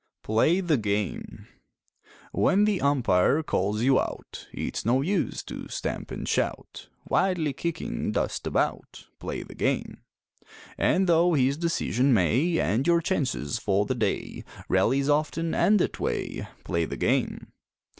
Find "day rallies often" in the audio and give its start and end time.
13.93-15.53